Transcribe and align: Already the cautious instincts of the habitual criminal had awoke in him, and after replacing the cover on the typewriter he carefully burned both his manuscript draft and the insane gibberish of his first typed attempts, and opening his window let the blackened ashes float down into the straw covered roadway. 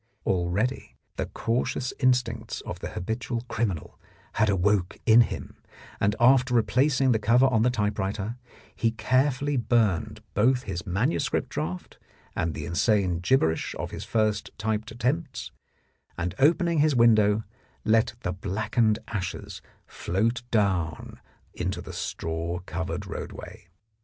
Already 0.25 0.95
the 1.15 1.27
cautious 1.27 1.93
instincts 1.99 2.61
of 2.61 2.79
the 2.79 2.89
habitual 2.89 3.41
criminal 3.41 3.99
had 4.33 4.49
awoke 4.49 4.97
in 5.05 5.21
him, 5.21 5.61
and 5.99 6.15
after 6.19 6.55
replacing 6.55 7.11
the 7.11 7.19
cover 7.19 7.45
on 7.45 7.61
the 7.61 7.69
typewriter 7.69 8.39
he 8.75 8.89
carefully 8.89 9.57
burned 9.57 10.23
both 10.33 10.63
his 10.63 10.87
manuscript 10.87 11.49
draft 11.49 11.99
and 12.35 12.55
the 12.55 12.65
insane 12.65 13.19
gibberish 13.19 13.75
of 13.75 13.91
his 13.91 14.03
first 14.03 14.49
typed 14.57 14.89
attempts, 14.89 15.51
and 16.17 16.33
opening 16.39 16.79
his 16.79 16.95
window 16.95 17.43
let 17.85 18.15
the 18.21 18.33
blackened 18.33 18.97
ashes 19.09 19.61
float 19.85 20.41
down 20.49 21.19
into 21.53 21.79
the 21.79 21.93
straw 21.93 22.57
covered 22.65 23.05
roadway. 23.05 23.67